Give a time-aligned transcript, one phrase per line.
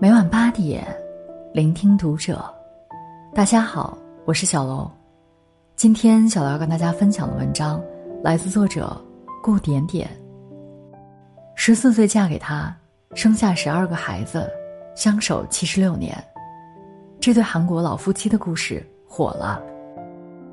[0.00, 0.86] 每晚八点，
[1.52, 2.38] 聆听读者。
[3.34, 4.88] 大家好，我是小楼。
[5.74, 7.82] 今天小楼要跟大家分享的文章
[8.22, 8.96] 来自作者
[9.42, 10.08] 顾点点。
[11.56, 12.72] 十四岁嫁给他，
[13.14, 14.48] 生下十二个孩子，
[14.94, 16.16] 相守七十六年。
[17.18, 19.60] 这对韩国老夫妻的故事火了。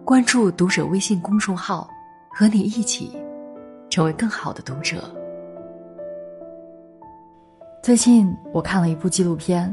[0.04, 1.88] 关注读者微信公众号，
[2.32, 3.16] 和你一起
[3.91, 5.04] 成为更好的读者。
[7.86, 9.71] 最近我看了一部纪录片，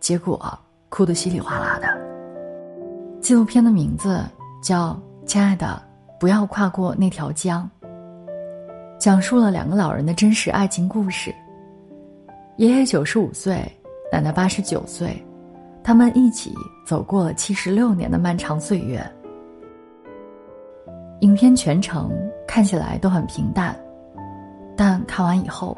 [0.00, 0.58] 结果
[0.88, 1.86] 哭得稀里哗啦的。
[3.20, 4.24] 纪录片的名字
[4.62, 5.78] 叫《亲爱的，
[6.18, 7.70] 不要跨过那条江》，
[8.98, 11.34] 讲述了两个老人的真实爱情故事。
[12.56, 13.70] 爷爷九十五岁，
[14.10, 15.22] 奶奶八十九岁，
[15.82, 16.50] 他们一起
[16.86, 19.06] 走过了七十六年的漫长岁月。
[21.20, 22.10] 影片全程
[22.48, 23.78] 看起来都很平淡，
[24.74, 25.76] 但看完以后。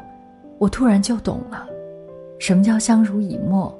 [0.59, 1.67] 我突然就懂了，
[2.39, 3.73] 什么叫相濡以沫。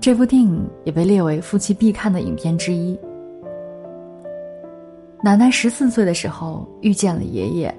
[0.00, 2.98] 这部电影也被列为夫妻必看的影片之一。
[5.22, 7.74] 奶奶十四岁的时候遇见了爷爷，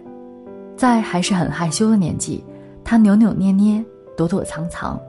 [0.75, 2.43] 在还是很害羞的年纪，
[2.83, 3.83] 她扭扭捏捏、
[4.17, 4.99] 躲躲藏藏。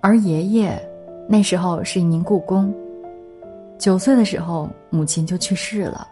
[0.00, 0.80] 而爷爷
[1.28, 2.74] 那时候是一名故宫，
[3.78, 6.06] 九岁的时候母亲就去世了，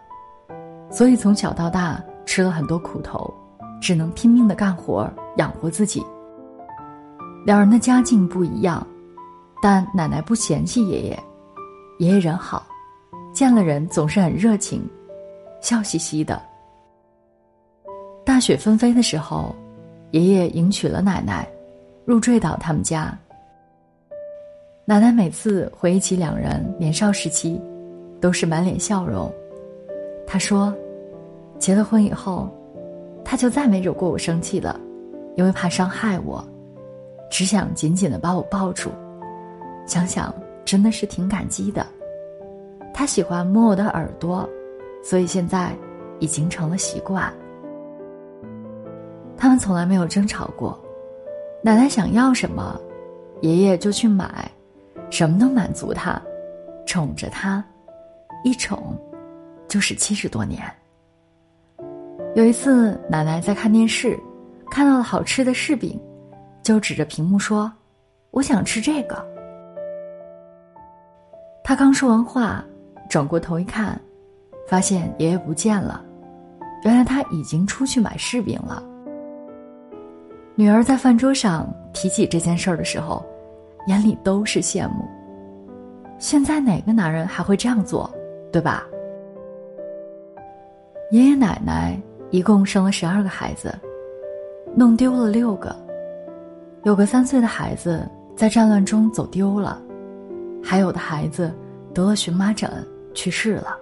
[0.89, 3.31] 所以从小到大吃了很多苦头。
[3.81, 6.01] 只能拼命的干活养活自己。
[7.43, 8.85] 两人的家境不一样，
[9.61, 11.19] 但奶奶不嫌弃爷爷，
[11.97, 12.63] 爷爷人好，
[13.33, 14.87] 见了人总是很热情，
[15.59, 16.39] 笑嘻嘻的。
[18.23, 19.55] 大雪纷飞的时候，
[20.11, 21.47] 爷爷迎娶了奶奶，
[22.05, 23.17] 入赘到他们家。
[24.85, 27.59] 奶奶每次回忆起两人年少时期，
[28.19, 29.33] 都是满脸笑容。
[30.27, 30.71] 她说
[31.57, 32.47] ：“结了婚以后。”
[33.31, 34.77] 他就再没惹过我生气了，
[35.37, 36.45] 因为怕伤害我，
[37.29, 38.91] 只想紧紧的把我抱住。
[39.85, 41.87] 想想真的是挺感激的。
[42.93, 44.45] 他喜欢摸我的耳朵，
[45.01, 45.73] 所以现在
[46.19, 47.33] 已经成了习惯。
[49.37, 50.77] 他们从来没有争吵过，
[51.63, 52.77] 奶奶想要什么，
[53.39, 54.51] 爷爷就去买，
[55.09, 56.21] 什么都满足他，
[56.85, 57.63] 宠着他，
[58.43, 58.93] 一宠
[59.69, 60.61] 就是七十多年。
[62.33, 64.17] 有一次，奶奶在看电视，
[64.69, 65.99] 看到了好吃的柿饼，
[66.63, 67.69] 就指着屏幕说
[68.31, 69.21] ：“我想吃这个。”
[71.61, 72.63] 她刚说完话，
[73.09, 73.99] 转过头一看，
[74.65, 76.01] 发现爷爷不见了，
[76.85, 78.81] 原来他已经出去买柿饼了。
[80.55, 83.25] 女儿在饭桌上提起这件事儿的时候，
[83.87, 85.05] 眼里都是羡慕。
[86.17, 88.09] 现在哪个男人还会这样做，
[88.53, 88.85] 对吧？
[91.11, 92.01] 爷爷奶奶。
[92.31, 93.77] 一共生了十二个孩子，
[94.73, 95.75] 弄丢了六个，
[96.83, 99.81] 有个三岁的孩子在战乱中走丢了，
[100.63, 101.53] 还有的孩子
[101.93, 102.69] 得了荨麻疹
[103.13, 103.77] 去世了。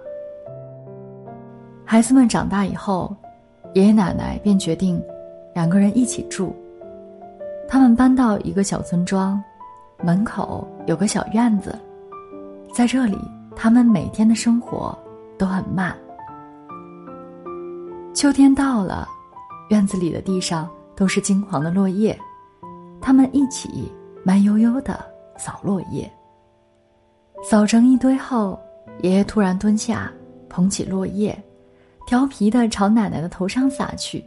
[1.84, 3.14] 孩子们长大以后，
[3.74, 5.00] 爷爷奶奶便决定
[5.54, 6.54] 两个人一起住。
[7.68, 9.40] 他们搬到一个小村庄，
[10.02, 11.72] 门口有个小院子，
[12.74, 13.16] 在这里，
[13.54, 14.98] 他们每天的生活
[15.38, 15.96] 都很慢。
[18.20, 19.08] 秋天到了，
[19.70, 22.14] 院子里的地上都是金黄的落叶，
[23.00, 23.90] 他们一起
[24.22, 25.02] 慢悠悠的
[25.38, 26.06] 扫落叶。
[27.42, 28.60] 扫成一堆后，
[29.00, 30.12] 爷爷突然蹲下，
[30.50, 31.34] 捧起落叶，
[32.06, 34.22] 调皮的朝奶奶的头上撒去，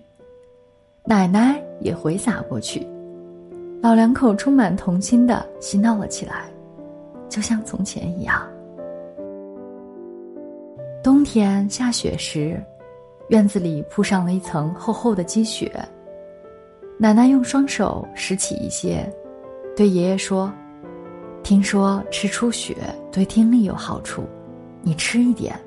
[1.05, 2.87] 奶奶也回撒过去，
[3.79, 6.45] 老两口充满童心的嬉闹了起来，
[7.29, 8.41] 就像从前一样。
[11.03, 12.59] 冬天下雪时。
[13.33, 15.73] 院子里铺上了一层厚厚的积雪。
[16.99, 19.11] 奶奶用双手拾起一些，
[19.75, 20.53] 对爷爷说
[21.41, 22.77] ：“听说吃初雪
[23.11, 24.23] 对听力有好处，
[24.83, 25.59] 你吃一点，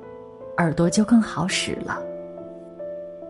[0.55, 2.01] 耳朵就更好使了。”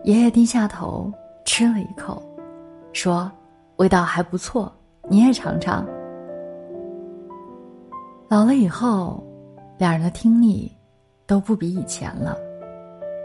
[0.04, 1.12] 爷爷低下头
[1.44, 2.22] 吃了一口，
[2.92, 3.28] 说
[3.78, 4.72] ：“味道还不错，
[5.08, 5.84] 你也尝尝。”
[8.30, 9.20] 老了以后，
[9.78, 10.72] 两人的听力
[11.26, 12.38] 都不比以前了，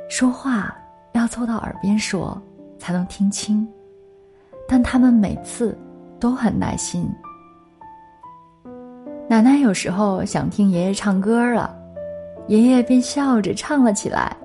[0.09, 0.75] 说话。
[1.13, 2.39] 要凑到耳边说，
[2.77, 3.67] 才能听清。
[4.67, 5.77] 但他们每次
[6.19, 7.09] 都很耐心。
[9.29, 11.75] 奶奶有时候想听爷爷唱歌了，
[12.47, 14.35] 爷爷便笑着唱了起来。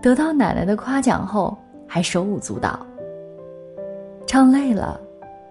[0.00, 1.56] 得到奶奶的夸奖后，
[1.86, 2.78] 还手舞足蹈。
[4.26, 5.00] 唱累了，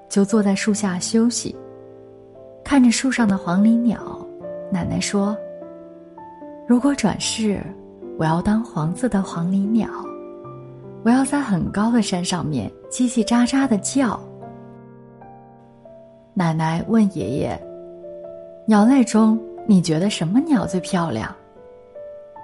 [0.07, 1.55] 就坐在树下休息，
[2.63, 4.25] 看着树上的黄鹂鸟。
[4.71, 5.35] 奶奶说
[6.67, 7.61] ：“如果转世，
[8.17, 9.89] 我要当黄色的黄鹂鸟。”
[11.07, 14.19] 我要在很高的山上面叽叽喳喳的叫。
[16.33, 17.57] 奶奶问爷爷
[18.68, 21.33] ：“鸟类中，你觉得什么鸟最漂亮？”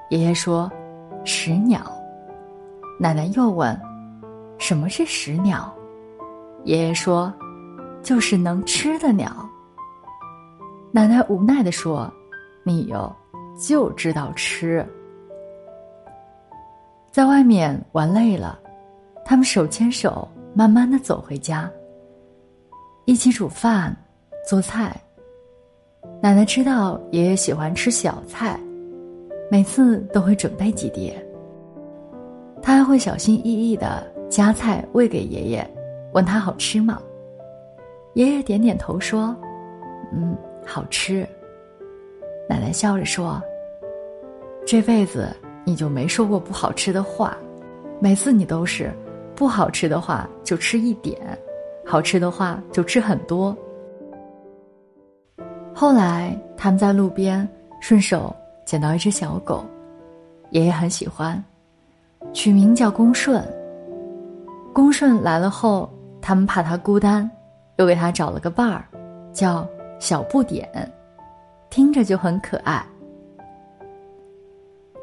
[0.09, 0.71] 爷爷说
[1.25, 1.81] ：“石鸟。”
[2.97, 3.77] 奶奶又问
[4.57, 5.69] ：“什么是石鸟？”
[6.63, 7.33] 爷爷说
[8.01, 9.29] ：“就是能吃的鸟。”
[10.89, 12.09] 奶奶无奈的说
[12.63, 13.13] ：“你哟，
[13.59, 14.87] 就知道吃。”
[17.13, 18.59] 在外面玩累了，
[19.23, 21.69] 他们手牵手慢慢的走回家。
[23.05, 23.95] 一起煮饭、
[24.49, 24.99] 做菜。
[26.19, 28.59] 奶奶知道爷爷喜欢吃小菜，
[29.51, 31.23] 每次都会准备几碟。
[32.63, 35.69] 他还会小心翼翼的夹菜喂给爷爷，
[36.13, 36.99] 问他好吃吗？
[38.15, 39.35] 爷爷点点头说
[40.11, 41.27] ：“嗯，好吃。”
[42.49, 43.39] 奶奶笑着说
[44.65, 45.29] ：“这辈子
[45.63, 47.37] 你就没说过不好吃的话，
[47.99, 48.91] 每次你都是
[49.35, 51.19] 不好吃的话就吃一点。”
[51.85, 53.55] 好吃的话就吃很多。
[55.73, 57.45] 后来他们在路边
[57.81, 58.33] 顺手
[58.65, 59.65] 捡到一只小狗，
[60.51, 61.43] 爷爷很喜欢，
[62.31, 63.43] 取名叫公顺。
[64.73, 67.29] 公顺来了后，他们怕它孤单，
[67.75, 68.85] 又给它找了个伴儿，
[69.33, 69.67] 叫
[69.99, 70.65] 小不点，
[71.69, 72.81] 听着就很可爱。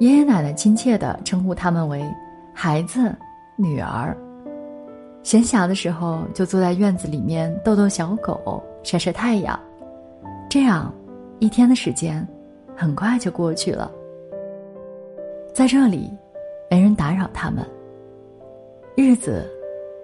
[0.01, 2.03] 爷爷奶奶亲切的称呼他们为
[2.55, 3.15] 孩子、
[3.55, 4.17] 女儿。
[5.23, 9.61] 闲暇的时候，就坐在院子里面逗逗小狗，晒晒太阳。
[10.49, 10.91] 这样，
[11.39, 12.27] 一天的时间
[12.75, 13.93] 很快就过去了。
[15.53, 16.11] 在这里，
[16.71, 17.63] 没人打扰他们。
[18.97, 19.47] 日子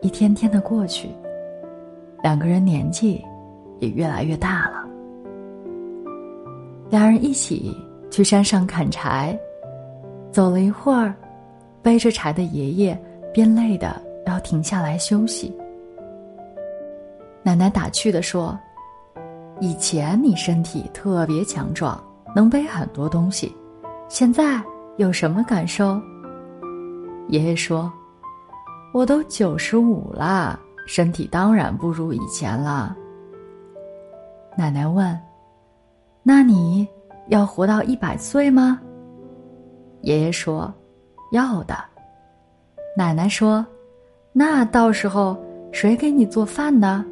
[0.03, 1.09] 一天天的过去，
[2.23, 3.25] 两个人年纪
[3.79, 4.87] 也越来越大了。
[6.91, 7.75] 两人一起
[8.11, 9.37] 去山上砍柴，
[10.37, 11.15] 走了一会儿，
[11.81, 13.03] 背着柴的爷爷
[13.33, 14.03] 边累的。
[14.27, 15.57] 要停下来休息。
[17.43, 18.59] 奶奶打趣的说
[19.61, 21.99] ：“以前你身体特别强壮，
[22.35, 23.57] 能背很多东西，
[24.09, 24.61] 现在
[24.99, 25.99] 有什么感受？”
[27.31, 27.91] 爷爷说
[28.93, 32.95] ：“我都九十五了，身体当然不如以前了。”
[34.55, 35.19] 奶奶问
[36.23, 36.87] ：“那你
[37.29, 38.79] 要活到一百岁吗？”
[40.07, 40.73] 爷爷说
[41.33, 41.75] ：“要的。”
[42.97, 43.67] 奶奶说。
[44.33, 45.37] 那到时候
[45.73, 47.05] 谁给你做饭呢？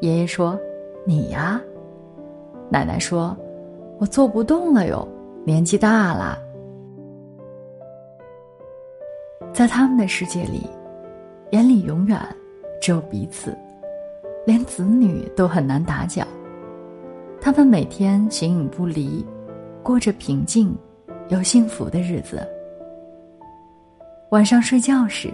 [0.00, 0.58] 爷爷说
[1.06, 1.60] ：“你呀。”
[2.68, 3.36] 奶奶说
[4.00, 5.06] ：“我做不动了哟，
[5.44, 6.36] 年纪大了。”
[9.54, 10.66] 在他们的世界里，
[11.50, 12.18] 眼里永远
[12.80, 13.56] 只有彼此，
[14.44, 16.26] 连子女都很难打搅。
[17.40, 19.24] 他们每天形影不离，
[19.84, 20.74] 过着平静
[21.28, 22.46] 有幸福的日子。
[24.30, 25.30] 晚上睡觉时。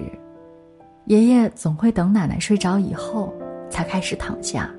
[1.06, 3.32] 爷爷总会等奶奶睡着以后
[3.70, 4.70] 才开始躺下，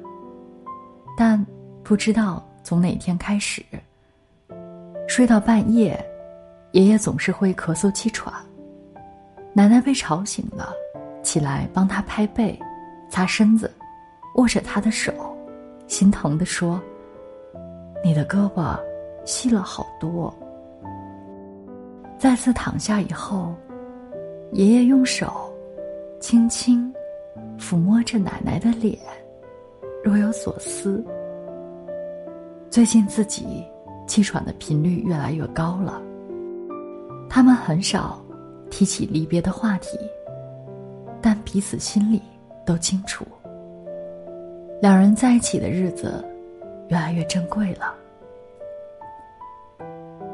[1.18, 1.44] 但
[1.82, 3.66] 不知道从哪天开始，
[5.08, 6.00] 睡到半夜，
[6.74, 8.32] 爷爷总是会咳嗽气喘。
[9.54, 10.72] 奶奶被吵醒了，
[11.24, 12.56] 起来帮他拍背、
[13.10, 13.74] 擦身子，
[14.36, 15.12] 握着他的手，
[15.88, 16.80] 心疼的说
[18.06, 18.80] ：“你的胳膊
[19.26, 20.32] 细了好多。”
[22.20, 23.56] 再次躺下以后，
[24.52, 25.46] 爷爷用手。
[26.20, 26.94] 轻轻
[27.58, 29.00] 抚摸着奶奶的脸，
[30.04, 31.02] 若有所思。
[32.70, 33.66] 最近自己
[34.06, 36.02] 气喘的频率越来越高了。
[37.30, 38.22] 他们很少
[38.70, 39.98] 提起离别的话题，
[41.22, 42.22] 但彼此心里
[42.66, 43.26] 都清楚，
[44.82, 46.22] 两人在一起的日子
[46.90, 47.96] 越来越珍贵了。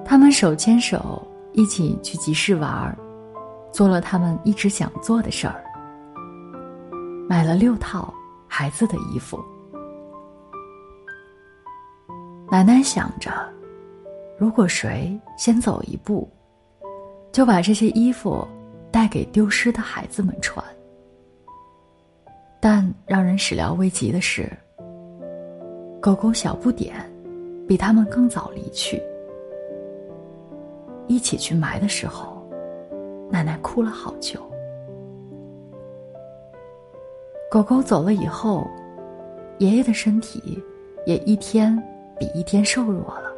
[0.03, 1.21] 他们手牵手
[1.55, 2.97] 一起去集市玩儿，
[3.71, 5.63] 做了他们一直想做的事儿。
[7.29, 8.13] 买了六套
[8.45, 9.41] 孩子的衣服。
[12.51, 13.31] 奶奶想着，
[14.37, 16.29] 如果谁先走一步，
[17.31, 18.45] 就把这些衣服
[18.91, 20.63] 带给丢失的孩子们穿。
[22.59, 24.51] 但让人始料未及的是，
[26.01, 26.95] 狗狗小不点
[27.65, 29.01] 比他们更早离去。
[31.15, 32.45] 一起去埋的时候，
[33.31, 34.37] 奶奶哭了好久。
[37.49, 38.69] 狗狗走了以后，
[39.59, 40.61] 爷爷的身体
[41.05, 41.81] 也一天
[42.19, 43.31] 比一天瘦弱了。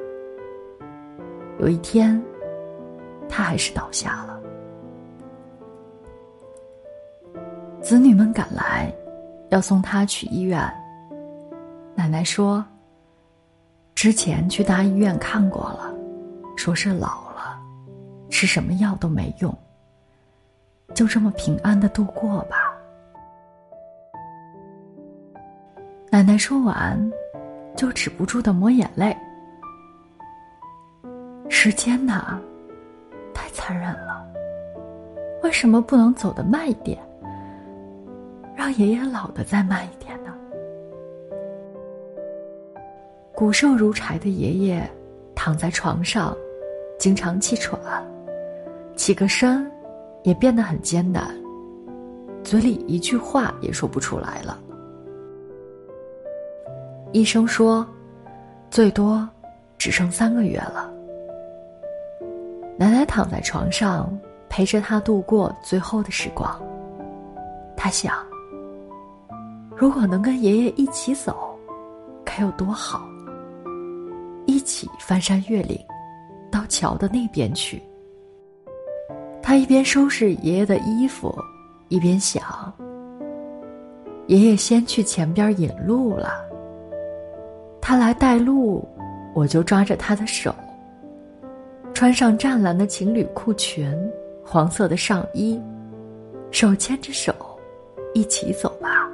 [1.59, 2.19] 有一天，
[3.29, 4.41] 他还是倒下了。
[7.79, 8.91] 子女们赶来，
[9.49, 10.59] 要送他去医院。
[11.93, 12.65] 奶奶说
[13.93, 15.93] ：“之前去大医院看过了，
[16.55, 17.26] 说是老，
[18.29, 19.55] 吃什么药都没用，
[20.93, 22.73] 就这么平安的度过吧。”
[26.09, 27.11] 奶奶说完，
[27.75, 29.15] 就止不住的抹眼泪。
[31.49, 32.39] 时间呐，
[33.33, 34.25] 太残忍了。
[35.43, 36.99] 为什么不能走得慢一点，
[38.55, 40.33] 让爷爷老的再慢一点呢？
[43.33, 44.89] 骨瘦如柴的爷爷
[45.35, 46.35] 躺在床上，
[46.97, 47.79] 经常气喘，
[48.97, 49.71] 起个身
[50.23, 51.33] 也变得很艰难，
[52.43, 54.59] 嘴里一句话也说不出来了。
[57.13, 57.87] 医生说，
[58.69, 59.25] 最多
[59.77, 60.91] 只剩三个月了。
[62.77, 64.11] 奶奶躺在床上，
[64.49, 66.59] 陪着他度过最后的时光。
[67.77, 68.15] 他想，
[69.75, 71.55] 如果能跟爷爷一起走，
[72.25, 73.07] 该有多好。
[74.47, 75.79] 一起翻山越岭，
[76.51, 77.81] 到桥的那边去。
[79.57, 81.35] 一边收拾爷爷的衣服，
[81.89, 82.41] 一边想：
[84.27, 86.29] 爷爷先去前边引路了。
[87.81, 88.87] 他来带路，
[89.33, 90.53] 我就抓着他的手，
[91.93, 93.91] 穿上湛蓝的情侣裤裙，
[94.45, 95.59] 黄色的上衣，
[96.51, 97.33] 手牵着手，
[98.13, 99.09] 一起走吧。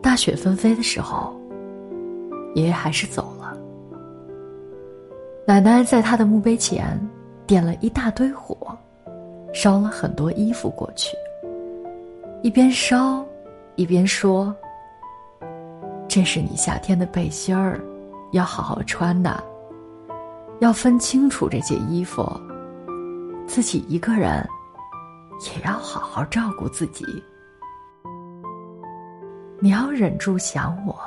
[0.00, 1.34] 大雪纷飞的时候，
[2.54, 3.43] 爷爷还是走了。
[5.46, 6.98] 奶奶在他的墓碑前
[7.46, 8.56] 点了一大堆火，
[9.52, 11.14] 烧了很多衣服过去，
[12.42, 13.22] 一边烧，
[13.76, 14.54] 一边说。
[16.08, 17.78] 这是你夏天的背心儿，
[18.32, 19.42] 要好好穿的。
[20.60, 22.24] 要分清楚这件衣服，
[23.46, 24.48] 自己一个人
[25.40, 27.04] 也要好好照顾自己。
[29.60, 30.98] 你要忍住想我，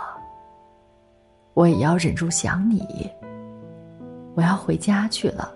[1.56, 3.10] 我也要忍住想你。
[4.38, 5.51] 我要回家去了。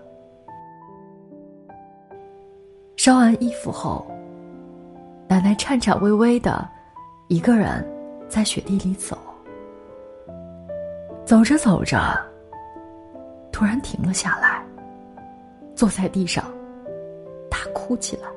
[2.96, 4.04] 烧完衣服后，
[5.28, 6.68] 奶奶颤颤巍巍的，
[7.28, 7.88] 一个人
[8.28, 9.16] 在雪地里走。
[11.24, 11.96] 走着走着，
[13.52, 14.60] 突然停了下来，
[15.76, 16.44] 坐在地上，
[17.48, 18.28] 大哭起来。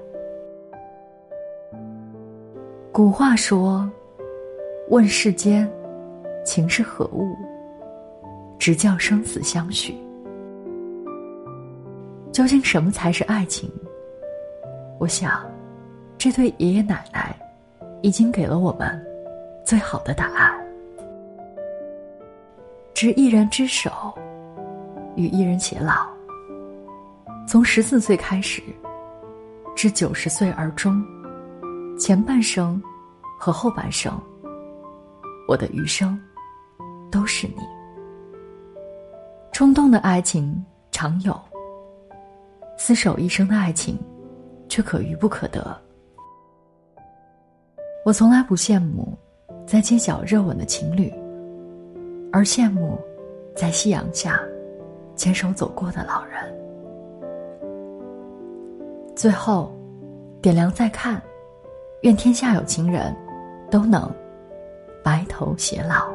[2.91, 3.89] 古话说
[4.89, 5.67] ：“问世间
[6.45, 7.35] 情是何物，
[8.59, 9.97] 直教生死相许。”
[12.35, 13.71] 究竟什么才是爱情？
[14.99, 15.41] 我想，
[16.17, 17.33] 这对爷爷奶奶
[18.01, 19.01] 已经给了我们
[19.63, 20.53] 最好的答案。
[22.93, 23.89] 执一人之手，
[25.15, 26.05] 与一人偕老。
[27.47, 28.61] 从十四岁开始，
[29.73, 31.01] 至九十岁而终，
[31.97, 32.83] 前半生
[33.39, 34.11] 和后半生，
[35.47, 36.19] 我的余生
[37.09, 37.63] 都是你。
[39.53, 40.61] 冲动的爱情
[40.91, 41.33] 常有，
[42.77, 43.97] 厮守一生的爱情
[44.69, 45.75] 却可遇不可得。
[48.05, 49.17] 我从来不羡慕
[49.65, 51.11] 在街角热吻的情侣。
[52.31, 52.99] 而羡慕，
[53.55, 54.39] 在夕阳下
[55.15, 56.53] 牵手走过的老人。
[59.15, 59.71] 最后，
[60.41, 61.21] 点亮再看，
[62.01, 63.15] 愿天下有情人，
[63.71, 64.13] 都能
[65.01, 66.14] 白头偕老。